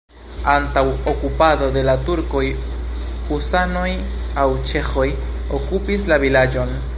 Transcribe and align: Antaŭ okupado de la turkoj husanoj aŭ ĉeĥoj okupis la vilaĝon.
Antaŭ 0.51 0.83
okupado 1.11 1.67
de 1.75 1.83
la 1.89 1.93
turkoj 2.07 2.43
husanoj 3.27 3.87
aŭ 4.45 4.47
ĉeĥoj 4.71 5.07
okupis 5.59 6.09
la 6.15 6.19
vilaĝon. 6.27 6.79